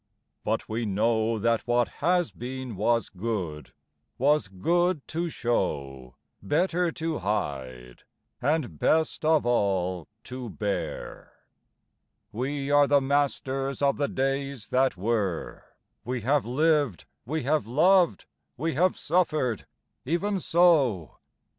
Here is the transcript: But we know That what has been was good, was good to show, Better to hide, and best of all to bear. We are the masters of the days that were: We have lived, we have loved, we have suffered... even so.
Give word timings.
But 0.43 0.67
we 0.67 0.83
know 0.87 1.37
That 1.37 1.67
what 1.67 1.87
has 1.99 2.31
been 2.31 2.75
was 2.75 3.07
good, 3.07 3.71
was 4.17 4.47
good 4.47 5.07
to 5.09 5.29
show, 5.29 6.15
Better 6.41 6.91
to 6.93 7.19
hide, 7.19 8.01
and 8.41 8.79
best 8.79 9.23
of 9.23 9.45
all 9.45 10.07
to 10.23 10.49
bear. 10.49 11.31
We 12.31 12.71
are 12.71 12.87
the 12.87 12.99
masters 12.99 13.83
of 13.83 13.97
the 13.97 14.07
days 14.07 14.69
that 14.69 14.97
were: 14.97 15.65
We 16.03 16.21
have 16.21 16.47
lived, 16.47 17.05
we 17.23 17.43
have 17.43 17.67
loved, 17.67 18.25
we 18.57 18.73
have 18.73 18.97
suffered... 18.97 19.67
even 20.03 20.39
so. 20.39 21.17